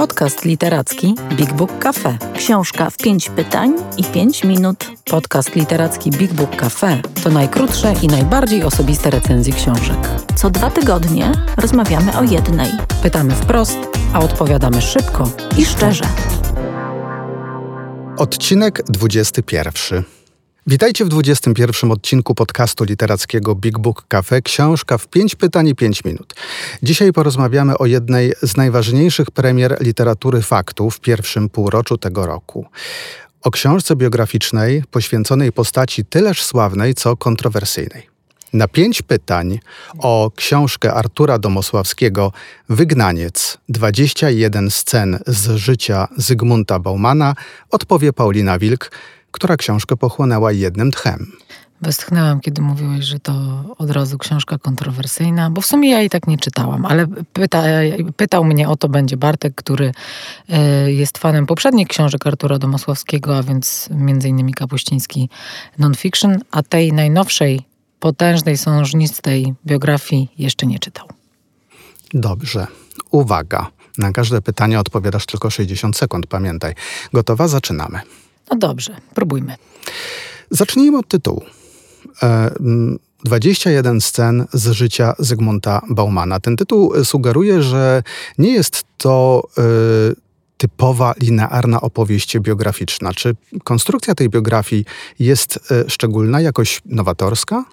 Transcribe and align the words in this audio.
Podcast 0.00 0.44
literacki 0.44 1.14
Big 1.36 1.52
Book 1.52 1.78
Cafe. 1.78 2.18
Książka 2.36 2.90
w 2.90 2.96
pięć 2.96 3.30
pytań 3.30 3.74
i 3.96 4.04
pięć 4.04 4.44
minut. 4.44 4.90
Podcast 5.10 5.54
literacki 5.54 6.10
Big 6.10 6.32
Book 6.32 6.56
Cafe 6.56 7.02
to 7.24 7.30
najkrótsze 7.30 7.94
i 8.02 8.06
najbardziej 8.06 8.62
osobiste 8.62 9.10
recenzje 9.10 9.52
książek. 9.52 9.96
Co 10.36 10.50
dwa 10.50 10.70
tygodnie 10.70 11.32
rozmawiamy 11.56 12.18
o 12.18 12.22
jednej. 12.22 12.70
Pytamy 13.02 13.34
wprost, 13.34 13.78
a 14.12 14.20
odpowiadamy 14.20 14.82
szybko 14.82 15.30
i 15.58 15.64
szczerze. 15.64 16.04
Odcinek 18.16 18.82
21. 18.88 20.19
Witajcie 20.66 21.04
w 21.04 21.08
21 21.08 21.92
odcinku 21.92 22.34
podcastu 22.34 22.84
literackiego 22.84 23.54
Big 23.54 23.78
Book 23.78 24.04
Cafe. 24.08 24.42
Książka 24.42 24.98
w 24.98 25.08
5 25.08 25.34
pytań 25.34 25.68
i 25.68 25.74
5 25.74 26.04
minut. 26.04 26.34
Dzisiaj 26.82 27.12
porozmawiamy 27.12 27.78
o 27.78 27.86
jednej 27.86 28.32
z 28.42 28.56
najważniejszych 28.56 29.30
premier 29.30 29.76
literatury 29.80 30.42
faktów 30.42 30.96
w 30.96 31.00
pierwszym 31.00 31.48
półroczu 31.48 31.98
tego 31.98 32.26
roku. 32.26 32.66
O 33.42 33.50
książce 33.50 33.96
biograficznej 33.96 34.82
poświęconej 34.90 35.52
postaci 35.52 36.04
tyleż 36.04 36.44
sławnej, 36.44 36.94
co 36.94 37.16
kontrowersyjnej. 37.16 38.10
Na 38.52 38.68
pięć 38.68 39.02
pytań 39.02 39.58
o 39.98 40.30
książkę 40.36 40.94
Artura 40.94 41.38
Domosławskiego 41.38 42.32
Wygnaniec 42.68 43.58
21 43.68 44.70
scen 44.70 45.18
z 45.26 45.56
życia 45.56 46.08
Zygmunta 46.16 46.78
Baumana 46.78 47.34
odpowie 47.70 48.12
Paulina 48.12 48.58
Wilk, 48.58 48.90
która 49.30 49.56
książkę 49.56 49.96
pochłonęła 49.96 50.52
jednym 50.52 50.90
tchem. 50.90 51.32
Westchnęłam, 51.82 52.40
kiedy 52.40 52.62
mówiłeś, 52.62 53.04
że 53.04 53.20
to 53.20 53.32
od 53.78 53.90
razu 53.90 54.18
książka 54.18 54.58
kontrowersyjna, 54.58 55.50
bo 55.50 55.60
w 55.60 55.66
sumie 55.66 55.90
ja 55.90 56.00
jej 56.00 56.10
tak 56.10 56.26
nie 56.26 56.38
czytałam, 56.38 56.86
ale 56.86 57.06
pyta, 57.32 57.62
pytał 58.16 58.44
mnie 58.44 58.68
o 58.68 58.76
to 58.76 58.88
będzie 58.88 59.16
Bartek, 59.16 59.54
który 59.54 59.92
e, 60.48 60.92
jest 60.92 61.18
fanem 61.18 61.46
poprzednich 61.46 61.88
książek 61.88 62.26
Artura 62.26 62.58
Domosławskiego, 62.58 63.38
a 63.38 63.42
więc 63.42 63.88
innymi 64.24 64.54
Kapuściński 64.54 65.28
Nonfiction, 65.78 66.38
a 66.50 66.62
tej 66.62 66.92
najnowszej, 66.92 67.62
potężnej, 68.00 68.56
sążnistej 68.56 69.54
biografii 69.66 70.28
jeszcze 70.38 70.66
nie 70.66 70.78
czytał. 70.78 71.08
Dobrze. 72.14 72.66
Uwaga. 73.10 73.66
Na 73.98 74.12
każde 74.12 74.42
pytanie 74.42 74.80
odpowiadasz 74.80 75.26
tylko 75.26 75.50
60 75.50 75.96
sekund, 75.96 76.26
pamiętaj. 76.26 76.74
Gotowa? 77.12 77.48
Zaczynamy. 77.48 78.00
No 78.50 78.56
dobrze, 78.56 78.96
próbujmy. 79.14 79.56
Zacznijmy 80.50 80.98
od 80.98 81.08
tytułu. 81.08 81.42
E, 82.22 82.54
21 83.24 84.00
scen 84.00 84.46
z 84.52 84.70
życia 84.70 85.14
Zygmunta 85.18 85.82
Baumana. 85.90 86.40
Ten 86.40 86.56
tytuł 86.56 87.04
sugeruje, 87.04 87.62
że 87.62 88.02
nie 88.38 88.52
jest 88.52 88.84
to 88.98 89.42
e, 89.58 89.62
typowa, 90.56 91.14
linearna 91.20 91.80
opowieść 91.80 92.38
biograficzna. 92.38 93.12
Czy 93.12 93.36
konstrukcja 93.64 94.14
tej 94.14 94.28
biografii 94.28 94.84
jest 95.18 95.58
e, 95.70 95.90
szczególna, 95.90 96.40
jakoś 96.40 96.80
nowatorska? 96.86 97.64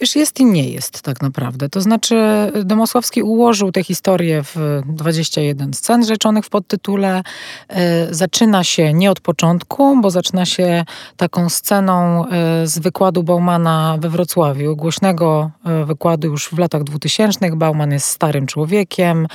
Wiesz, 0.00 0.16
jest 0.16 0.40
i 0.40 0.44
nie 0.44 0.70
jest 0.70 1.02
tak 1.02 1.22
naprawdę. 1.22 1.68
To 1.68 1.80
znaczy 1.80 2.16
Domosławski 2.64 3.22
ułożył 3.22 3.72
tę 3.72 3.84
historię 3.84 4.42
w 4.42 4.82
21 4.86 5.74
scen 5.74 6.06
rzeczonych 6.06 6.44
w 6.44 6.48
podtytule. 6.48 7.22
E, 7.68 8.14
zaczyna 8.14 8.64
się 8.64 8.92
nie 8.92 9.10
od 9.10 9.20
początku, 9.20 10.00
bo 10.00 10.10
zaczyna 10.10 10.46
się 10.46 10.84
taką 11.16 11.48
sceną 11.48 12.26
e, 12.26 12.66
z 12.66 12.78
wykładu 12.78 13.22
Baumana 13.22 13.96
we 14.00 14.08
Wrocławiu, 14.08 14.76
głośnego 14.76 15.50
e, 15.64 15.84
wykładu 15.84 16.28
już 16.28 16.48
w 16.48 16.58
latach 16.58 16.84
2000. 16.84 17.56
Bauman 17.56 17.92
jest 17.92 18.06
starym 18.06 18.46
człowiekiem, 18.46 19.26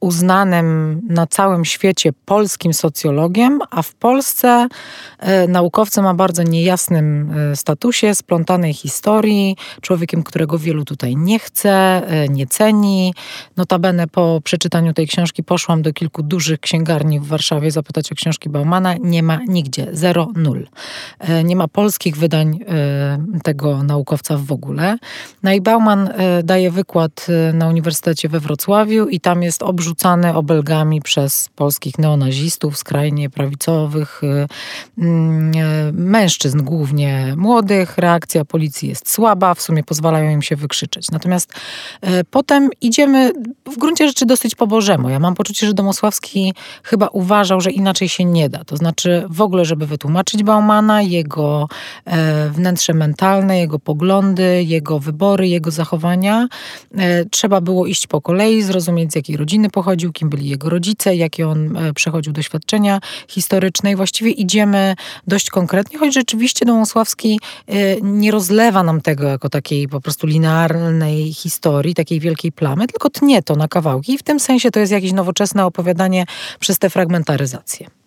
uznanym 0.00 1.00
na 1.08 1.26
całym 1.26 1.64
świecie 1.64 2.10
polskim 2.24 2.74
socjologiem, 2.74 3.58
a 3.70 3.82
w 3.82 3.94
Polsce 3.94 4.68
naukowcem 5.48 6.06
o 6.06 6.14
bardzo 6.14 6.42
niejasnym 6.42 7.34
statusie, 7.54 8.14
splątanej 8.14 8.74
historii, 8.74 9.56
człowiekiem, 9.80 10.22
którego 10.22 10.58
wielu 10.58 10.84
tutaj 10.84 11.16
nie 11.16 11.38
chce, 11.38 11.72
e, 12.08 12.28
nie 12.28 12.46
ceni. 12.46 13.14
Notabene 13.56 14.06
po 14.06 14.40
przeczytaniu 14.44 14.92
tej 14.92 15.08
książki 15.08 15.42
poszłam 15.42 15.82
do 15.82 15.92
kilku 15.92 16.22
dużych 16.22 16.60
księgarni 16.60 17.20
w 17.20 17.26
Warszawie 17.26 17.70
zapytać 17.70 18.12
o 18.12 18.14
książki 18.14 18.48
Baumana. 18.48 18.94
Nie 19.00 19.22
ma 19.22 19.38
nigdzie, 19.48 19.86
zero, 19.92 20.28
nul. 20.36 20.66
E, 21.18 21.44
nie 21.44 21.56
ma 21.56 21.68
polskich 21.68 22.16
wydań 22.16 22.58
e, 22.68 23.40
tego 23.42 23.82
naukowca 23.82 24.36
w 24.36 24.52
ogóle. 24.52 24.98
No 25.42 25.52
i 25.52 25.60
Bauman 25.60 26.10
daje 26.44 26.70
wykład 26.70 27.26
na 27.54 27.68
Uniwersytecie 27.68 28.28
we 28.28 28.40
Wrocławiu 28.40 29.08
i 29.08 29.20
tam 29.20 29.42
jest 29.42 29.62
obrzucany 29.62 30.34
obelgami 30.34 31.02
przez 31.02 31.48
polskich 31.56 31.98
neonazistów, 31.98 32.78
skrajnie 32.78 33.30
prawicowych, 33.30 34.22
mm, 34.98 35.52
mężczyzn 35.92 36.62
głównie 36.62 37.34
młodych. 37.36 37.98
Reakcja 37.98 38.44
policji 38.44 38.88
jest 38.88 39.10
słaba, 39.10 39.53
w 39.54 39.62
sumie 39.62 39.84
pozwalają 39.84 40.30
im 40.30 40.42
się 40.42 40.56
wykrzyczeć. 40.56 41.10
Natomiast 41.10 41.52
e, 42.00 42.24
potem 42.24 42.70
idziemy 42.80 43.32
w 43.66 43.78
gruncie 43.78 44.08
rzeczy 44.08 44.26
dosyć 44.26 44.54
po 44.54 44.66
Bożemu. 44.66 45.08
Ja 45.08 45.18
mam 45.18 45.34
poczucie, 45.34 45.66
że 45.66 45.74
Domosławski 45.74 46.54
chyba 46.82 47.08
uważał, 47.08 47.60
że 47.60 47.70
inaczej 47.70 48.08
się 48.08 48.24
nie 48.24 48.48
da. 48.48 48.64
To 48.64 48.76
znaczy 48.76 49.26
w 49.30 49.40
ogóle, 49.40 49.64
żeby 49.64 49.86
wytłumaczyć 49.86 50.42
Baumana, 50.42 51.02
jego 51.02 51.68
e, 52.04 52.50
wnętrze 52.50 52.94
mentalne, 52.94 53.58
jego 53.58 53.78
poglądy, 53.78 54.62
jego 54.62 54.98
wybory, 54.98 55.48
jego 55.48 55.70
zachowania, 55.70 56.48
e, 56.96 57.24
trzeba 57.24 57.60
było 57.60 57.86
iść 57.86 58.06
po 58.06 58.20
kolei, 58.20 58.62
zrozumieć 58.62 59.12
z 59.12 59.16
jakiej 59.16 59.36
rodziny 59.36 59.70
pochodził, 59.70 60.12
kim 60.12 60.28
byli 60.28 60.48
jego 60.48 60.70
rodzice, 60.70 61.16
jakie 61.16 61.48
on 61.48 61.78
przechodził 61.94 62.32
doświadczenia 62.32 63.00
historyczne 63.28 63.90
i 63.90 63.96
właściwie 63.96 64.30
idziemy 64.30 64.94
dość 65.26 65.50
konkretnie, 65.50 65.98
choć 65.98 66.14
rzeczywiście 66.14 66.66
Domosławski 66.66 67.40
nie 68.02 68.30
rozlewa 68.30 68.82
nam 68.82 69.00
tego 69.00 69.38
jako 69.44 69.50
takiej 69.50 69.88
po 69.88 70.00
prostu 70.00 70.26
linearnej 70.26 71.32
historii, 71.32 71.94
takiej 71.94 72.20
wielkiej 72.20 72.52
plamy, 72.52 72.86
tylko 72.86 73.10
tnie 73.10 73.42
to 73.42 73.56
na 73.56 73.68
kawałki 73.68 74.12
i 74.12 74.18
w 74.18 74.22
tym 74.22 74.40
sensie 74.40 74.70
to 74.70 74.80
jest 74.80 74.92
jakieś 74.92 75.12
nowoczesne 75.12 75.66
opowiadanie 75.66 76.24
przez 76.60 76.78
tę 76.78 76.90
fragmentaryzację. 76.90 78.03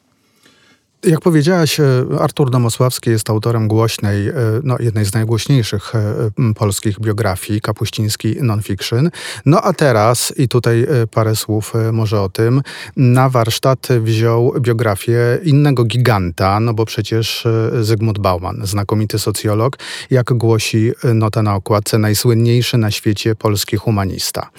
Jak 1.08 1.22
powiedziałaś, 1.22 1.80
e, 1.80 2.06
Artur 2.20 2.52
Domosławski 2.52 3.10
jest 3.10 3.30
autorem 3.30 3.68
głośnej, 3.68 4.28
e, 4.28 4.34
no, 4.64 4.76
jednej 4.80 5.06
z 5.06 5.14
najgłośniejszych 5.14 5.96
e, 5.96 6.54
polskich 6.56 7.00
biografii, 7.00 7.62
Kapuściński 7.62 8.36
Nonfiction. 8.42 9.10
No 9.46 9.62
a 9.62 9.74
teraz, 9.74 10.34
i 10.38 10.48
tutaj 10.48 10.88
parę 11.12 11.36
słów 11.36 11.74
może 11.92 12.22
o 12.22 12.30
tym, 12.30 12.62
na 12.98 13.30
warsztat 13.30 13.88
wziął 14.02 14.54
biografię 14.60 15.40
innego 15.44 15.84
giganta, 15.84 16.60
no 16.60 16.74
bo 16.74 16.86
przecież 16.86 17.48
Zygmunt 17.82 18.20
Bauman, 18.20 18.62
znakomity 18.64 19.20
socjolog, 19.20 19.78
jak 20.10 20.34
głosi 20.34 20.92
nota 21.14 21.44
na 21.44 21.56
okładce, 21.56 21.98
najsłynniejszy 21.98 22.78
na 22.78 22.92
świecie 22.92 23.36
polski 23.36 23.78
humanista. 23.78 24.50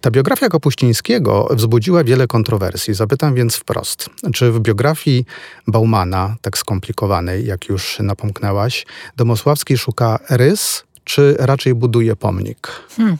Ta 0.00 0.10
biografia 0.10 0.48
Kapuścińskiego 0.48 1.48
wzbudziła 1.50 2.04
wiele 2.04 2.26
kontrowersji. 2.26 2.94
Zapytam 2.94 3.34
więc 3.34 3.56
wprost, 3.56 4.10
czy 4.34 4.52
w 4.52 4.60
biografii 4.60 5.24
Baumana, 5.76 6.36
tak 6.42 6.58
skomplikowanej, 6.58 7.46
jak 7.46 7.68
już 7.68 7.98
napomknęłaś, 8.00 8.86
Domosławski 9.16 9.78
szuka 9.78 10.18
rys, 10.30 10.84
czy 11.04 11.36
raczej 11.38 11.74
buduje 11.74 12.16
pomnik? 12.16 12.68
Hmm. 12.96 13.16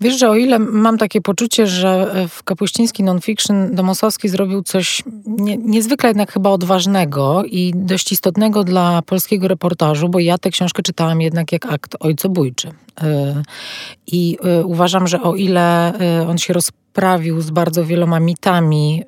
Wiesz, 0.00 0.18
że 0.18 0.30
o 0.30 0.34
ile 0.34 0.58
mam 0.58 0.98
takie 0.98 1.20
poczucie, 1.20 1.66
że 1.66 2.14
w 2.28 2.42
Kapuściński 2.42 3.02
Nonfiction 3.02 3.74
Domosławski 3.74 4.28
zrobił 4.28 4.62
coś 4.62 5.02
nie, 5.26 5.56
niezwykle 5.56 6.10
jednak 6.10 6.32
chyba 6.32 6.50
odważnego 6.50 7.42
i 7.44 7.72
dość 7.76 8.12
istotnego 8.12 8.64
dla 8.64 9.02
polskiego 9.02 9.48
reportażu, 9.48 10.08
bo 10.08 10.18
ja 10.18 10.38
tę 10.38 10.50
książkę 10.50 10.82
czytałam 10.82 11.20
jednak 11.20 11.52
jak 11.52 11.66
akt 11.66 11.96
ojcobójczy. 12.00 12.68
Y, 12.68 12.72
I 14.06 14.38
y, 14.60 14.64
uważam, 14.64 15.06
że 15.06 15.22
o 15.22 15.34
ile 15.34 15.92
on 16.28 16.38
się 16.38 16.52
rozprawił 16.94 17.40
z 17.40 17.50
bardzo 17.50 17.84
wieloma 17.84 18.20
mitami 18.20 19.02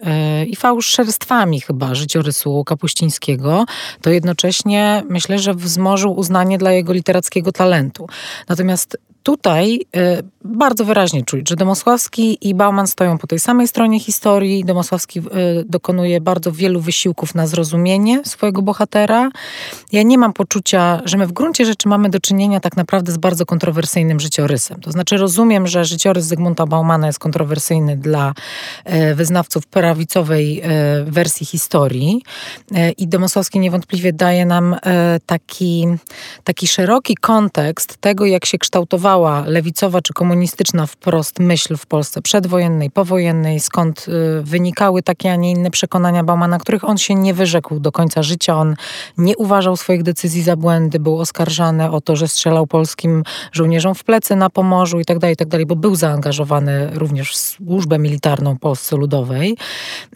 i 0.47 0.57
fałszerstwami 0.57 1.61
chyba 1.61 1.95
życiorysu 1.95 2.65
Kapuścińskiego, 2.65 3.65
to 4.01 4.11
jednocześnie 4.11 5.03
myślę, 5.09 5.39
że 5.39 5.55
wzmożył 5.55 6.13
uznanie 6.13 6.59
dla 6.59 6.73
jego 6.73 6.93
literackiego 6.93 7.53
talentu. 7.53 8.07
Natomiast 8.49 8.99
tutaj 9.27 9.81
y, 9.97 10.23
bardzo 10.45 10.85
wyraźnie 10.85 11.25
czuć, 11.25 11.49
że 11.49 11.57
Domosławski 11.57 12.49
i 12.49 12.55
Bauman 12.55 12.87
stoją 12.87 13.19
po 13.19 13.27
tej 13.27 13.39
samej 13.39 13.69
stronie 13.69 14.01
historii. 14.01 14.65
Domosławski 14.65 15.19
y, 15.19 15.23
dokonuje 15.69 16.21
bardzo 16.21 16.53
wielu 16.53 16.81
wysiłków 16.81 17.35
na 17.35 17.47
zrozumienie 17.47 18.25
swojego 18.25 18.63
bohatera. 18.63 19.31
Ja 19.93 20.03
nie 20.03 20.19
mam 20.19 20.33
poczucia, 20.33 21.01
że 21.05 21.17
my 21.17 21.27
w 21.27 21.33
gruncie 21.33 21.65
rzeczy 21.65 21.89
mamy 21.89 22.11
do 22.11 22.21
czynienia 22.21 22.61
tak 22.61 22.77
naprawdę 22.77 23.13
z 23.13 23.17
bardzo 23.17 23.47
kontrowersyjnym 23.47 24.21
życiorysem. 24.21 24.81
To 24.81 24.93
znaczy 24.93 25.17
rozumiem, 25.17 25.67
że 25.67 25.85
życiorys 25.85 26.25
Zygmunta 26.25 26.67
Baumana 26.67 27.07
jest 27.07 27.19
kontrowersyjny 27.19 27.76
dla 27.97 28.35
wyznawców 29.15 29.67
prawicowej 29.67 30.63
wersji 31.05 31.47
historii. 31.47 32.23
I 32.99 33.09
Domosłowski 33.09 33.61
niewątpliwie 33.61 34.13
daje 34.13 34.47
nam 34.47 34.77
taki, 35.27 35.87
taki 36.45 36.67
szeroki 36.67 37.15
kontekst 37.15 37.97
tego, 37.97 38.27
jak 38.27 38.47
się 38.47 38.59
kształtowała 38.59 39.45
lewicowa 39.47 40.03
czy 40.03 40.13
komunistyczna 40.13 40.87
wprost 40.87 41.39
myśl 41.39 41.77
w 41.77 41.87
Polsce 41.87 42.23
przedwojennej, 42.23 42.91
powojennej, 42.91 43.61
skąd 43.61 44.07
wynikały 44.43 45.03
takie, 45.03 45.33
a 45.33 45.37
nie 45.37 45.51
inne 45.51 45.71
przekonania 45.71 46.25
Baumana, 46.25 46.59
których 46.59 46.85
on 46.85 46.99
się 46.99 47.15
nie 47.15 47.35
wyrzekł 47.35 47.81
do 47.81 47.93
końca 47.93 48.23
życia. 48.23 48.57
On 48.57 48.77
nie 49.19 49.37
uważał 49.37 49.77
swoich 49.77 50.03
decyzji 50.03 50.43
za 50.43 50.57
błędy, 50.57 50.99
był 50.99 51.21
oskarżany 51.21 51.91
o 51.91 52.01
to, 52.01 52.17
że 52.17 52.29
strzelał 52.29 52.67
polskim 52.67 53.23
żołnierzom 53.53 53.95
w 53.95 54.05
plecy 54.05 54.37
na 54.37 54.51
Pomorzu 54.51 54.99
itd., 54.99 55.21
tak 55.21 55.31
itd., 55.31 55.59
tak 55.59 55.67
bo 55.67 55.77
był 55.77 55.95
zaangażowany 55.95 56.91
również 56.95 57.33
w 57.33 57.37
służbę 57.67 57.99
militarną 57.99 58.59
Polsce 58.59 58.97
Ludowej. 58.97 59.57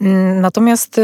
Mm, 0.01 0.41
natomiast 0.41 0.97
y, 0.97 1.01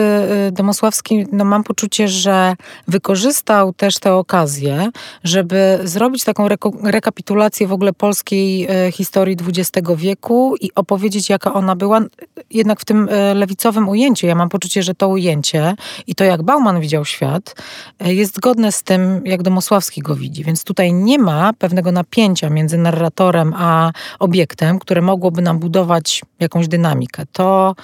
y, 0.47 0.51
Domosławski, 0.51 1.25
no 1.31 1.45
mam 1.45 1.63
poczucie, 1.63 2.07
że 2.07 2.55
wykorzystał 2.87 3.73
też 3.73 3.99
tę 3.99 4.13
okazję, 4.13 4.89
żeby 5.23 5.79
zrobić 5.83 6.23
taką 6.23 6.47
rekapitulację 6.83 7.67
w 7.67 7.73
ogóle 7.73 7.93
polskiej 7.93 8.67
y, 8.87 8.91
historii 8.91 9.37
XX 9.47 9.87
wieku 9.95 10.55
i 10.61 10.69
opowiedzieć, 10.75 11.29
jaka 11.29 11.53
ona 11.53 11.75
była, 11.75 12.01
jednak 12.49 12.79
w 12.79 12.85
tym 12.85 13.09
lewicowym 13.35 13.89
ujęciu. 13.89 14.27
Ja 14.27 14.35
mam 14.35 14.49
poczucie, 14.49 14.83
że 14.83 14.95
to 14.95 15.07
ujęcie 15.07 15.75
i 16.07 16.15
to, 16.15 16.23
jak 16.23 16.43
Bauman 16.43 16.79
widział 16.79 17.05
świat, 17.05 17.55
jest 17.99 18.35
zgodne 18.35 18.71
z 18.71 18.83
tym, 18.83 19.21
jak 19.25 19.41
Domosławski 19.41 20.01
go 20.01 20.15
widzi. 20.15 20.43
Więc 20.43 20.63
tutaj 20.63 20.93
nie 20.93 21.19
ma 21.19 21.53
pewnego 21.53 21.91
napięcia 21.91 22.49
między 22.49 22.77
narratorem 22.77 23.53
a 23.57 23.91
obiektem, 24.19 24.79
które 24.79 25.01
mogłoby 25.01 25.41
nam 25.41 25.59
budować 25.59 26.21
jakąś 26.39 26.67
dynamikę. 26.67 27.23
To 27.31 27.75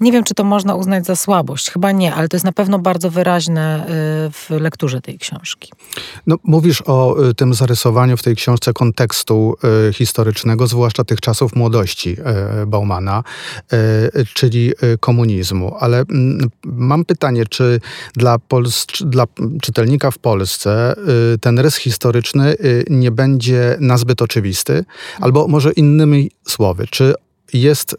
nie 0.00 0.12
wiem, 0.12 0.24
czy 0.24 0.34
to 0.34 0.44
można 0.44 0.74
uznać 0.74 1.06
za 1.06 1.16
słabość. 1.16 1.70
Chyba 1.70 1.92
nie, 1.92 2.14
ale 2.14 2.28
to 2.28 2.36
jest 2.36 2.44
na 2.44 2.52
pewno 2.52 2.78
bardzo 2.78 3.10
wyraźne 3.10 3.86
y, 3.86 4.30
w 4.30 4.50
lekturze 4.50 5.00
tej 5.00 5.18
książki. 5.18 5.72
No, 6.26 6.36
mówisz 6.44 6.82
o 6.86 7.28
y, 7.28 7.34
tym 7.34 7.54
zarysowaniu 7.54 8.16
w 8.16 8.22
tej 8.22 8.36
książce 8.36 8.72
kontekstu 8.72 9.56
y, 9.88 9.92
historycznego, 9.92 10.66
zwłaszcza 10.66 11.04
tych 11.04 11.20
czasów 11.20 11.56
młodości 11.56 12.16
Baumana, 12.66 13.22
czyli 14.34 14.72
komunizmu. 15.00 15.76
Ale 15.80 15.98
mm, 15.98 16.50
mam 16.64 17.04
pytanie, 17.04 17.46
czy 17.46 17.80
dla, 18.14 18.38
Pols 18.38 18.86
dla 19.00 19.24
czytelnika 19.62 20.10
w 20.10 20.18
Polsce 20.18 20.94
ten 21.40 21.58
rys 21.58 21.76
historyczny 21.76 22.56
nie 22.90 23.10
będzie 23.10 23.76
nazbyt 23.80 24.22
oczywisty? 24.22 24.84
Albo 25.20 25.48
może 25.48 25.72
innymi 25.72 26.30
słowy, 26.48 26.86
czy 26.90 27.14
jest 27.52 27.92
y, 27.92 27.96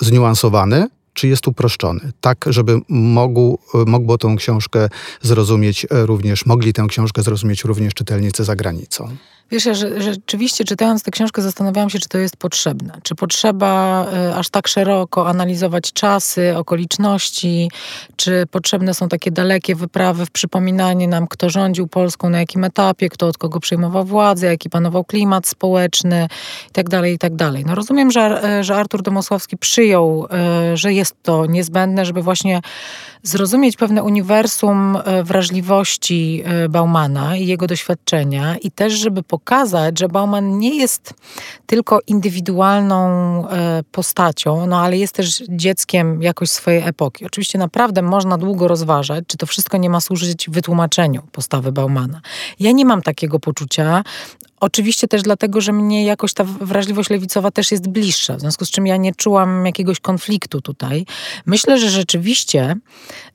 zniuansowany, 0.00 0.88
czy 1.14 1.28
jest 1.28 1.48
uproszczony, 1.48 2.12
tak 2.20 2.44
żeby 2.48 2.80
mógł, 2.88 3.58
mogło 3.86 4.18
tę 4.18 4.34
książkę 4.38 4.88
zrozumieć 5.22 5.86
również, 5.90 6.46
mogli 6.46 6.72
tę 6.72 6.86
książkę 6.88 7.22
zrozumieć 7.22 7.64
również 7.64 7.94
czytelnicy 7.94 8.44
za 8.44 8.56
granicą. 8.56 9.16
Wiesz, 9.50 9.64
ja 9.66 9.74
że, 9.74 10.02
rzeczywiście 10.02 10.64
czytając 10.64 11.02
tę 11.02 11.10
książkę 11.10 11.42
zastanawiałam 11.42 11.90
się, 11.90 11.98
czy 11.98 12.08
to 12.08 12.18
jest 12.18 12.36
potrzebne. 12.36 12.98
Czy 13.02 13.14
potrzeba 13.14 14.06
y, 14.30 14.34
aż 14.34 14.50
tak 14.50 14.68
szeroko 14.68 15.28
analizować 15.28 15.92
czasy, 15.92 16.56
okoliczności, 16.56 17.70
czy 18.16 18.46
potrzebne 18.50 18.94
są 18.94 19.08
takie 19.08 19.30
dalekie 19.30 19.74
wyprawy 19.74 20.26
w 20.26 20.30
przypominanie 20.30 21.08
nam, 21.08 21.26
kto 21.26 21.50
rządził 21.50 21.88
Polską, 21.88 22.30
na 22.30 22.38
jakim 22.38 22.64
etapie, 22.64 23.08
kto 23.08 23.26
od 23.26 23.38
kogo 23.38 23.60
przejmował 23.60 24.04
władzę, 24.04 24.46
jaki 24.46 24.70
panował 24.70 25.04
klimat 25.04 25.46
społeczny 25.46 26.28
itd., 26.66 27.00
tak 27.00 27.06
itd. 27.06 27.52
Tak 27.52 27.66
no 27.66 27.74
rozumiem, 27.74 28.10
że, 28.10 28.58
y, 28.60 28.64
że 28.64 28.76
Artur 28.76 29.02
Domosławski 29.02 29.56
przyjął, 29.56 30.26
y, 30.72 30.76
że 30.76 30.92
jest 30.92 31.14
to 31.22 31.46
niezbędne, 31.46 32.06
żeby 32.06 32.22
właśnie 32.22 32.60
zrozumieć 33.24 33.76
pewne 33.76 34.02
uniwersum 34.02 34.96
e, 35.04 35.24
wrażliwości 35.24 36.42
e, 36.44 36.68
Baumana 36.68 37.36
i 37.36 37.46
jego 37.46 37.66
doświadczenia 37.66 38.56
i 38.56 38.70
też, 38.70 38.92
żeby 38.92 39.22
pokazać, 39.38 39.98
że 39.98 40.08
Bauman 40.08 40.58
nie 40.58 40.76
jest 40.76 41.14
tylko 41.66 41.98
indywidualną 42.06 42.98
e, 43.48 43.82
postacią, 43.92 44.66
no 44.66 44.80
ale 44.80 44.96
jest 44.96 45.14
też 45.14 45.42
dzieckiem 45.48 46.22
jakoś 46.22 46.50
swojej 46.50 46.82
epoki. 46.82 47.26
Oczywiście 47.26 47.58
naprawdę 47.58 48.02
można 48.02 48.38
długo 48.38 48.68
rozważać, 48.68 49.24
czy 49.26 49.36
to 49.36 49.46
wszystko 49.46 49.76
nie 49.76 49.90
ma 49.90 50.00
służyć 50.00 50.50
wytłumaczeniu 50.50 51.22
postawy 51.32 51.72
Baumana. 51.72 52.20
Ja 52.60 52.72
nie 52.72 52.84
mam 52.84 53.02
takiego 53.02 53.40
poczucia. 53.40 54.04
Oczywiście 54.64 55.08
też 55.08 55.22
dlatego, 55.22 55.60
że 55.60 55.72
mnie 55.72 56.04
jakoś 56.04 56.34
ta 56.34 56.44
wrażliwość 56.44 57.10
lewicowa 57.10 57.50
też 57.50 57.72
jest 57.72 57.88
bliższa, 57.88 58.36
w 58.36 58.40
związku 58.40 58.64
z 58.64 58.70
czym 58.70 58.86
ja 58.86 58.96
nie 58.96 59.14
czułam 59.14 59.66
jakiegoś 59.66 60.00
konfliktu 60.00 60.60
tutaj. 60.60 61.06
Myślę, 61.46 61.78
że 61.78 61.90
rzeczywiście 61.90 62.76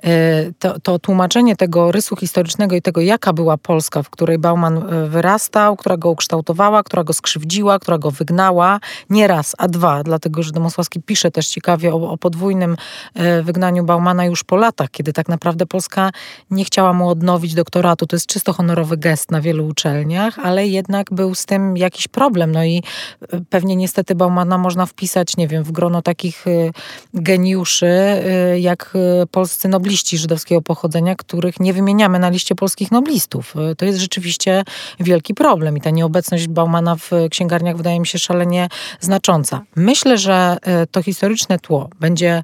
e, 0.03 0.51
to, 0.59 0.79
to 0.79 0.99
tłumaczenie 0.99 1.55
tego 1.55 1.91
rysu 1.91 2.15
historycznego 2.15 2.75
i 2.75 2.81
tego, 2.81 3.01
jaka 3.01 3.33
była 3.33 3.57
Polska, 3.57 4.03
w 4.03 4.09
której 4.09 4.37
Bauman 4.37 4.77
e, 4.77 5.07
wyrastał, 5.07 5.75
która 5.75 5.97
go 5.97 6.09
ukształtowała, 6.09 6.83
która 6.83 7.03
go 7.03 7.13
skrzywdziła, 7.13 7.79
która 7.79 7.97
go 7.97 8.11
wygnała, 8.11 8.79
nie 9.09 9.27
raz, 9.27 9.55
a 9.57 9.67
dwa, 9.67 10.03
dlatego, 10.03 10.43
że 10.43 10.51
Domosławski 10.51 11.01
pisze 11.01 11.31
też 11.31 11.47
ciekawie 11.47 11.93
o, 11.93 12.11
o 12.11 12.17
podwójnym 12.17 12.75
e, 13.13 13.43
wygnaniu 13.43 13.83
Baumana 13.83 14.25
już 14.25 14.43
po 14.43 14.55
latach, 14.55 14.91
kiedy 14.91 15.13
tak 15.13 15.27
naprawdę 15.27 15.65
Polska 15.65 16.11
nie 16.51 16.65
chciała 16.65 16.93
mu 16.93 17.09
odnowić 17.09 17.53
doktoratu. 17.53 18.05
To 18.05 18.15
jest 18.15 18.25
czysto 18.25 18.53
honorowy 18.53 18.97
gest 18.97 19.31
na 19.31 19.41
wielu 19.41 19.67
uczelniach, 19.67 20.39
ale 20.39 20.67
jednak 20.67 21.13
był 21.19 21.36
z 21.36 21.45
tym 21.45 21.77
jakiś 21.77 22.07
problem. 22.07 22.51
No 22.51 22.63
i 22.63 22.83
e, 23.21 23.42
pewnie 23.50 23.75
niestety 23.75 24.16
Baumana 24.16 24.57
można 24.57 24.86
wpisać, 24.86 25.38
nie 25.38 25.48
wiem, 25.48 25.63
w 25.63 25.71
grono 25.71 26.01
takich 26.01 26.48
e, 26.48 26.71
geniuszy, 27.13 27.88
e, 27.88 28.60
jak 28.60 28.94
polscy 29.31 29.68
nobliści 29.68 30.18
żydowskiego 30.18 30.62
pochodzenia, 30.62 31.16
których 31.16 31.60
nie 31.60 31.74
wymieniamy 31.74 32.19
na 32.19 32.30
liście 32.30 32.56
polskich 32.56 32.92
noblistów. 32.92 33.54
To 33.77 33.86
jest 33.86 34.00
rzeczywiście 34.00 34.63
wielki 35.00 35.33
problem 35.33 35.77
i 35.77 35.81
ta 35.81 35.89
nieobecność 35.89 36.48
Baumana 36.48 36.95
w 36.95 37.12
księgarniach 37.31 37.77
wydaje 37.77 38.00
mi 38.00 38.07
się 38.07 38.19
szalenie 38.19 38.68
znacząca. 39.00 39.62
Myślę, 39.75 40.18
że 40.18 40.57
to 40.92 41.04
historyczne 41.04 41.60
tło 41.60 41.89
będzie 42.00 42.44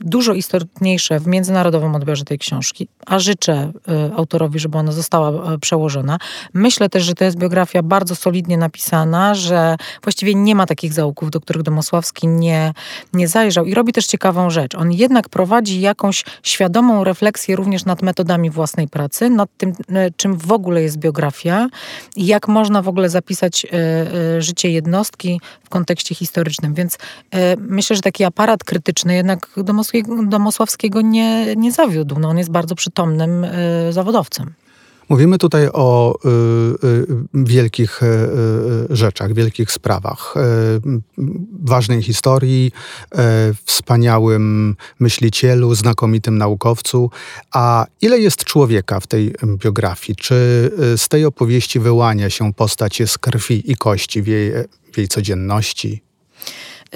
dużo 0.00 0.34
istotniejsze 0.34 1.20
w 1.20 1.26
międzynarodowym 1.26 1.94
odbiorze 1.94 2.24
tej 2.24 2.38
książki, 2.38 2.88
a 3.06 3.18
życzę 3.18 3.72
y, 4.10 4.14
autorowi, 4.16 4.58
żeby 4.58 4.78
ona 4.78 4.92
została 4.92 5.54
y, 5.54 5.58
przełożona. 5.58 6.18
Myślę 6.54 6.88
też, 6.88 7.02
że 7.02 7.14
to 7.14 7.24
jest 7.24 7.36
biografia 7.36 7.82
bardzo 7.82 8.14
solidnie 8.14 8.58
napisana, 8.58 9.34
że 9.34 9.76
właściwie 10.02 10.34
nie 10.34 10.54
ma 10.54 10.66
takich 10.66 10.92
zaułków, 10.92 11.30
do 11.30 11.40
których 11.40 11.62
Domosławski 11.62 12.28
nie, 12.28 12.72
nie 13.12 13.28
zajrzał 13.28 13.64
i 13.64 13.74
robi 13.74 13.92
też 13.92 14.06
ciekawą 14.06 14.50
rzecz. 14.50 14.74
On 14.74 14.92
jednak 14.92 15.28
prowadzi 15.28 15.80
jakąś 15.80 16.24
świadomą 16.42 17.04
refleksję 17.04 17.56
również 17.56 17.84
nad 17.84 18.02
metodami 18.02 18.50
własnej 18.50 18.88
pracy, 18.88 19.30
nad 19.30 19.50
tym, 19.56 19.70
y, 19.70 19.74
czym 20.16 20.36
w 20.36 20.52
ogóle 20.52 20.82
jest 20.82 20.98
biografia 20.98 21.68
i 22.16 22.26
jak 22.26 22.48
można 22.48 22.82
w 22.82 22.88
ogóle 22.88 23.10
zapisać 23.10 23.66
życie 24.38 24.70
jednostki 24.70 25.40
w 25.64 25.68
kontekście 25.68 26.14
historycznym. 26.14 26.74
Więc 26.74 26.98
myślę, 27.58 27.96
że 27.96 28.02
taki 28.02 28.24
aparat 28.24 28.64
krytyczny 28.64 29.14
jednak 29.14 29.48
Domosławski 29.56 29.83
Domosławskiego 30.26 31.00
nie, 31.00 31.56
nie 31.56 31.72
zawiódł. 31.72 32.18
No, 32.18 32.28
on 32.28 32.38
jest 32.38 32.50
bardzo 32.50 32.74
przytomnym 32.74 33.44
y, 33.44 33.92
zawodowcem. 33.92 34.54
Mówimy 35.08 35.38
tutaj 35.38 35.68
o 35.72 36.14
y, 36.24 36.28
y, 36.88 37.06
wielkich 37.34 38.02
y, 38.02 38.06
rzeczach, 38.90 39.34
wielkich 39.34 39.72
sprawach, 39.72 40.34
y, 40.36 40.40
ważnej 41.62 42.02
historii, 42.02 42.72
wspaniałym 43.64 44.76
myślicielu, 45.00 45.74
znakomitym 45.74 46.38
naukowcu. 46.38 47.10
A 47.52 47.86
ile 48.00 48.18
jest 48.18 48.44
człowieka 48.44 49.00
w 49.00 49.06
tej 49.06 49.34
biografii? 49.56 50.16
Czy 50.16 50.34
z 50.96 51.08
tej 51.08 51.24
opowieści 51.24 51.80
wyłania 51.80 52.30
się 52.30 52.52
postać 52.52 53.02
z 53.06 53.18
krwi 53.18 53.72
i 53.72 53.76
kości 53.76 54.22
w 54.22 54.26
jej, 54.26 54.52
w 54.92 54.98
jej 54.98 55.08
codzienności? 55.08 56.02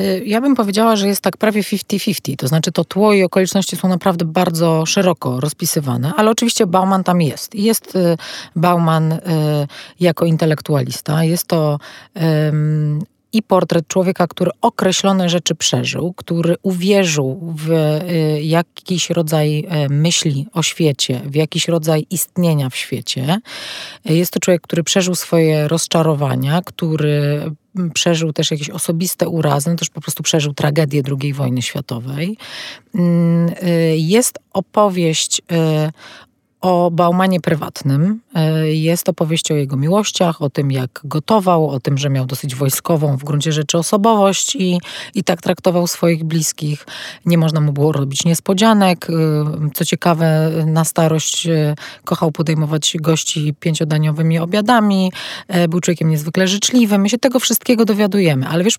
Y, 0.00 0.22
ja 0.26 0.40
bym 0.40 0.54
powiedziała, 0.54 0.96
że 0.96 1.08
jest 1.08 1.20
tak 1.20 1.36
prawie 1.36 1.62
50-50. 1.62 2.36
To 2.36 2.48
znaczy 2.48 2.72
to 2.72 2.84
tło 2.84 3.12
i 3.12 3.22
okoliczności 3.22 3.76
są 3.76 3.88
naprawdę 3.88 4.24
bardzo 4.24 4.86
szeroko 4.86 5.40
rozpisywane, 5.40 6.12
ale 6.16 6.30
oczywiście 6.30 6.66
Bauman 6.66 7.04
tam 7.04 7.20
jest. 7.20 7.54
Jest 7.54 7.96
y, 7.96 8.16
Bauman 8.56 9.12
y, 9.12 9.20
jako 10.00 10.24
intelektualista. 10.24 11.24
Jest 11.24 11.46
to 11.46 11.78
i 13.38 13.42
portret 13.42 13.88
człowieka, 13.88 14.26
który 14.26 14.50
określone 14.60 15.28
rzeczy 15.28 15.54
przeżył, 15.54 16.12
który 16.12 16.56
uwierzył 16.62 17.54
w 17.56 17.98
jakiś 18.40 19.10
rodzaj 19.10 19.66
myśli 19.90 20.46
o 20.52 20.62
świecie, 20.62 21.20
w 21.24 21.34
jakiś 21.34 21.68
rodzaj 21.68 22.06
istnienia 22.10 22.70
w 22.70 22.76
świecie. 22.76 23.40
Jest 24.04 24.32
to 24.32 24.40
człowiek, 24.40 24.62
który 24.62 24.82
przeżył 24.82 25.14
swoje 25.14 25.68
rozczarowania, 25.68 26.62
który 26.64 27.42
przeżył 27.94 28.32
też 28.32 28.50
jakieś 28.50 28.70
osobiste 28.70 29.28
urazy, 29.28 29.70
no 29.70 29.76
też 29.76 29.90
po 29.90 30.00
prostu 30.00 30.22
przeżył 30.22 30.54
tragedię 30.54 31.02
II 31.20 31.32
wojny 31.32 31.62
światowej. 31.62 32.36
Mm, 32.94 33.48
y, 33.48 33.96
jest 33.98 34.38
opowieść 34.52 35.40
y, 35.40 35.44
o 36.60 36.90
Baumanie 36.90 37.40
prywatnym. 37.40 38.20
E, 38.34 38.68
jest 38.68 39.08
opowieść 39.08 39.50
o 39.50 39.54
jego 39.54 39.76
miłościach, 39.76 40.42
o 40.42 40.50
tym 40.50 40.70
jak 40.72 41.00
gotował, 41.04 41.68
o 41.68 41.80
tym, 41.80 41.98
że 41.98 42.10
miał 42.10 42.26
dosyć 42.26 42.54
wojskową 42.54 43.16
w 43.16 43.24
gruncie 43.24 43.52
rzeczy 43.52 43.78
osobowość 43.78 44.56
i, 44.56 44.80
i 45.14 45.24
tak 45.24 45.42
traktował 45.42 45.86
swoich 45.86 46.24
bliskich. 46.24 46.86
Nie 47.26 47.38
można 47.38 47.60
mu 47.60 47.72
było 47.72 47.92
robić 47.92 48.24
niespodzianek. 48.24 49.06
E, 49.10 49.14
co 49.74 49.84
ciekawe, 49.84 50.50
na 50.66 50.84
starość 50.84 51.46
e, 51.46 51.74
kochał 52.04 52.32
podejmować 52.32 52.96
gości 53.00 53.54
pięciodaniowymi 53.60 54.38
obiadami. 54.38 55.12
Był 55.68 55.80
człowiekiem 55.80 56.10
niezwykle 56.10 56.48
życzliwym. 56.48 57.00
My 57.00 57.08
się 57.08 57.18
tego 57.18 57.40
wszystkiego 57.40 57.84
dowiadujemy. 57.84 58.48
Ale 58.48 58.64
wiesz, 58.64 58.78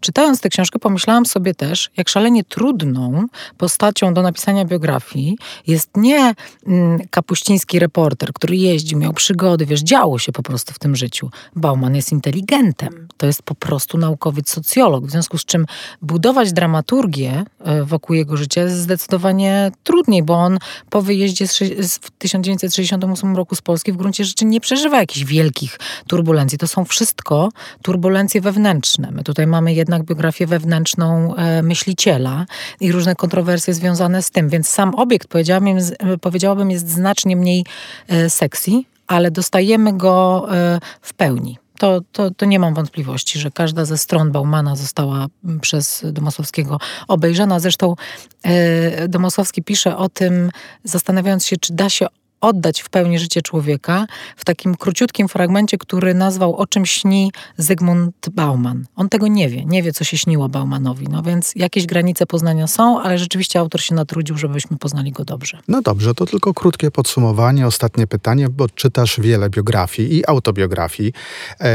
czytając 0.00 0.40
tę 0.40 0.48
książkę 0.48 0.78
pomyślałam 0.78 1.26
sobie 1.26 1.54
też, 1.54 1.90
jak 1.96 2.08
szalenie 2.08 2.44
trudną 2.44 3.26
postacią 3.58 4.14
do 4.14 4.22
napisania 4.22 4.64
biografii 4.64 5.38
jest 5.66 5.90
nie 5.96 6.34
mm, 6.66 6.93
kapuściński 7.10 7.78
reporter, 7.78 8.32
który 8.32 8.56
jeździł, 8.56 8.98
miał 8.98 9.12
przygody, 9.12 9.66
wiesz, 9.66 9.80
działo 9.80 10.18
się 10.18 10.32
po 10.32 10.42
prostu 10.42 10.74
w 10.74 10.78
tym 10.78 10.96
życiu. 10.96 11.30
Bauman 11.56 11.94
jest 11.94 12.12
inteligentem. 12.12 13.08
To 13.16 13.26
jest 13.26 13.42
po 13.42 13.54
prostu 13.54 13.98
naukowiec 13.98 14.50
socjolog, 14.50 15.06
w 15.06 15.10
związku 15.10 15.38
z 15.38 15.44
czym 15.44 15.66
budować 16.02 16.52
dramaturgię 16.52 17.44
e, 17.60 17.84
wokół 17.84 18.16
jego 18.16 18.36
życia 18.36 18.62
jest 18.62 18.76
zdecydowanie 18.76 19.72
trudniej, 19.84 20.22
bo 20.22 20.34
on 20.34 20.58
po 20.90 21.02
wyjeździe 21.02 21.46
w 21.46 22.10
1968 22.18 23.36
roku 23.36 23.54
z 23.54 23.62
Polski 23.62 23.92
w 23.92 23.96
gruncie 23.96 24.24
rzeczy 24.24 24.44
nie 24.44 24.60
przeżywa 24.60 24.98
jakichś 24.98 25.24
wielkich 25.24 25.78
turbulencji. 26.06 26.58
To 26.58 26.66
są 26.66 26.84
wszystko 26.84 27.48
turbulencje 27.82 28.40
wewnętrzne. 28.40 29.10
My 29.10 29.24
tutaj 29.24 29.46
mamy 29.46 29.74
jednak 29.74 30.04
biografię 30.04 30.46
wewnętrzną 30.46 31.34
e, 31.34 31.62
myśliciela 31.62 32.46
i 32.80 32.92
różne 32.92 33.14
kontrowersje 33.14 33.74
związane 33.74 34.22
z 34.22 34.30
tym, 34.30 34.48
więc 34.48 34.68
sam 34.68 34.94
obiekt, 34.94 35.28
powiedziałabym, 35.28 35.78
powiedziałabym 36.20 36.70
jest 36.70 36.83
jest 36.84 36.94
znacznie 36.94 37.36
mniej 37.36 37.64
e, 38.08 38.30
sexy, 38.30 38.70
ale 39.06 39.30
dostajemy 39.30 39.92
go 39.92 40.46
e, 40.50 40.80
w 41.00 41.14
pełni. 41.14 41.58
To, 41.78 42.00
to, 42.12 42.30
to 42.30 42.46
nie 42.46 42.58
mam 42.58 42.74
wątpliwości, 42.74 43.38
że 43.38 43.50
każda 43.50 43.84
ze 43.84 43.98
stron 43.98 44.32
Baumana 44.32 44.76
została 44.76 45.26
przez 45.60 46.06
Domosłowskiego 46.12 46.78
obejrzana. 47.08 47.60
Zresztą 47.60 47.94
e, 48.42 49.08
Domosłowski 49.08 49.62
pisze 49.62 49.96
o 49.96 50.08
tym, 50.08 50.50
zastanawiając 50.84 51.46
się, 51.46 51.56
czy 51.56 51.72
da 51.72 51.90
się 51.90 52.06
oddać 52.44 52.80
w 52.82 52.88
pełni 52.88 53.18
życie 53.18 53.42
człowieka 53.42 54.06
w 54.36 54.44
takim 54.44 54.74
króciutkim 54.74 55.28
fragmencie, 55.28 55.78
który 55.78 56.14
nazwał 56.14 56.56
O 56.56 56.66
czym 56.66 56.86
śni 56.86 57.32
Zygmunt 57.56 58.28
Bauman. 58.32 58.84
On 58.96 59.08
tego 59.08 59.26
nie 59.26 59.48
wie, 59.48 59.64
nie 59.64 59.82
wie, 59.82 59.92
co 59.92 60.04
się 60.04 60.18
śniło 60.18 60.48
Baumanowi. 60.48 61.08
No 61.08 61.22
więc 61.22 61.52
jakieś 61.56 61.86
granice 61.86 62.26
poznania 62.26 62.66
są, 62.66 63.00
ale 63.00 63.18
rzeczywiście 63.18 63.58
autor 63.58 63.80
się 63.80 63.94
natrudził, 63.94 64.38
żebyśmy 64.38 64.76
poznali 64.78 65.12
go 65.12 65.24
dobrze. 65.24 65.58
No 65.68 65.82
dobrze, 65.82 66.14
to 66.14 66.26
tylko 66.26 66.54
krótkie 66.54 66.90
podsumowanie, 66.90 67.66
ostatnie 67.66 68.06
pytanie, 68.06 68.48
bo 68.48 68.68
czytasz 68.68 69.20
wiele 69.20 69.50
biografii 69.50 70.14
i 70.16 70.26
autobiografii. 70.26 71.12
E 71.60 71.74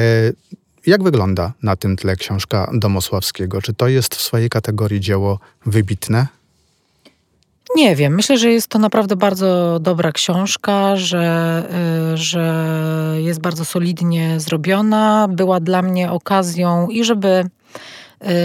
jak 0.86 1.04
wygląda 1.04 1.54
na 1.64 1.76
tym 1.76 1.96
tle 1.96 2.16
książka 2.16 2.72
Domosławskiego? 2.74 3.62
Czy 3.62 3.74
to 3.74 3.88
jest 3.88 4.16
w 4.16 4.22
swojej 4.22 4.50
kategorii 4.50 5.00
dzieło 5.00 5.40
wybitne? 5.66 6.28
Nie 7.76 7.96
wiem. 7.96 8.16
Myślę, 8.16 8.38
że 8.38 8.52
jest 8.52 8.68
to 8.68 8.80
naprawdę 8.80 9.16
bardzo 9.16 9.80
dobra 9.82 10.12
książka, 10.12 10.96
że, 10.96 11.64
y, 12.14 12.18
że 12.18 12.66
jest 13.18 13.42
bardzo 13.42 13.66
solidnie 13.66 14.40
zrobiona. 14.40 15.28
Była 15.30 15.60
dla 15.60 15.82
mnie 15.82 16.12
okazją 16.12 16.88
i 16.88 17.04
żeby 17.04 17.50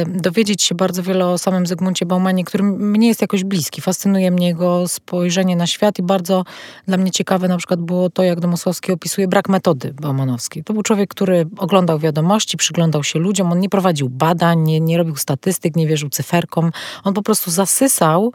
dowiedzieć 0.07 0.63
się 0.63 0.75
bardzo 0.75 1.03
wiele 1.03 1.27
o 1.27 1.39
samym 1.39 1.67
Zygmuncie 1.67 2.07
Baumanie, 2.07 2.45
który 2.45 2.65
mnie 2.65 3.09
jest 3.09 3.21
jakoś 3.21 3.45
bliski. 3.45 3.81
Fascynuje 3.81 4.31
mnie 4.31 4.47
jego 4.47 4.89
spojrzenie 4.89 5.57
na 5.57 5.67
świat 5.67 5.99
i 5.99 6.03
bardzo 6.03 6.45
dla 6.89 6.97
mnie 6.97 7.11
ciekawe 7.11 7.49
na 7.49 7.57
przykład 7.57 7.81
było 7.81 8.11
to, 8.11 8.23
jak 8.23 8.41
Domosłowski 8.41 8.93
opisuje 8.93 9.29
brak 9.29 9.49
metody 9.49 9.95
baumanowskiej. 10.01 10.65
To 10.65 10.73
był 10.73 10.83
człowiek, 10.83 11.11
który 11.11 11.47
oglądał 11.59 11.99
wiadomości, 11.99 12.57
przyglądał 12.57 13.05
się 13.05 13.19
ludziom, 13.19 13.53
on 13.53 13.61
nie 13.61 13.69
prowadził 13.69 14.09
badań, 14.09 14.61
nie, 14.61 14.81
nie 14.81 14.99
robił 14.99 15.17
statystyk, 15.17 15.77
nie 15.77 15.87
wierzył 15.87 16.11
cyferkom. 16.11 16.71
On 17.05 17.15
po 17.15 17.23
prostu 17.23 17.51
zasysał 17.51 18.33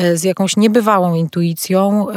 y, 0.00 0.16
z 0.16 0.24
jakąś 0.24 0.56
niebywałą 0.56 1.14
intuicją 1.14 2.10
y, 2.10 2.14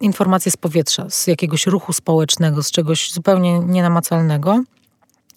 informacje 0.00 0.52
z 0.52 0.56
powietrza, 0.56 1.06
z 1.10 1.26
jakiegoś 1.26 1.66
ruchu 1.66 1.92
społecznego, 1.92 2.62
z 2.62 2.70
czegoś 2.70 3.12
zupełnie 3.12 3.58
nienamacalnego. 3.58 4.62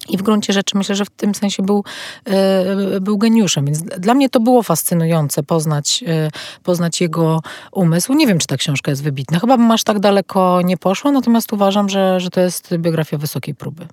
I 0.08 0.16
w 0.16 0.22
gruncie 0.22 0.52
rzeczy 0.52 0.78
myślę, 0.78 0.94
że 0.94 1.04
w 1.04 1.10
tym 1.10 1.34
sensie 1.34 1.62
był, 1.62 1.84
e, 2.24 3.00
był 3.00 3.18
geniuszem. 3.18 3.64
Więc 3.64 3.82
dla 3.82 4.14
mnie 4.14 4.28
to 4.28 4.40
było 4.40 4.62
fascynujące 4.62 5.42
poznać, 5.42 6.04
e, 6.06 6.30
poznać 6.62 7.00
jego 7.00 7.40
umysł. 7.72 8.14
Nie 8.14 8.26
wiem, 8.26 8.38
czy 8.38 8.46
ta 8.46 8.56
książka 8.56 8.90
jest 8.90 9.02
wybitna. 9.02 9.38
Chyba 9.38 9.56
bym 9.56 9.70
aż 9.70 9.84
tak 9.84 9.98
daleko 9.98 10.62
nie 10.62 10.76
poszła, 10.76 11.12
natomiast 11.12 11.52
uważam, 11.52 11.88
że, 11.88 12.20
że 12.20 12.30
to 12.30 12.40
jest 12.40 12.76
biografia 12.76 13.18
wysokiej 13.18 13.54
próby. 13.54 13.86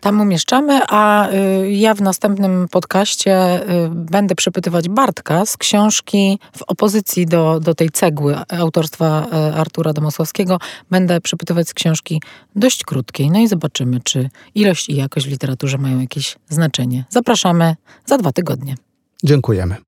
Tam 0.00 0.20
umieszczamy, 0.20 0.80
a 0.88 1.30
y, 1.30 1.70
ja 1.70 1.94
w 1.94 2.00
następnym 2.00 2.66
podcaście 2.70 3.62
y, 3.62 3.88
będę 3.90 4.34
przepytywać 4.34 4.88
Bartka 4.88 5.46
z 5.46 5.56
książki 5.56 6.38
w 6.56 6.62
opozycji 6.62 7.26
do, 7.26 7.60
do 7.60 7.74
tej 7.74 7.90
cegły 7.90 8.36
autorstwa 8.58 9.26
y, 9.26 9.54
Artura 9.54 9.92
Domosławskiego. 9.92 10.58
Będę 10.90 11.20
przepytywać 11.20 11.68
z 11.68 11.74
książki 11.74 12.22
dość 12.56 12.84
krótkiej. 12.84 13.30
No 13.30 13.38
i 13.38 13.48
zobaczymy, 13.48 14.00
czy 14.04 14.30
ilość 14.54 14.88
i 14.88 14.96
jakość 14.96 15.26
w 15.26 15.30
literaturze 15.30 15.78
mają 15.78 16.00
jakieś 16.00 16.36
znaczenie. 16.48 17.04
Zapraszamy 17.08 17.76
za 18.06 18.18
dwa 18.18 18.32
tygodnie. 18.32 18.74
Dziękujemy. 19.24 19.87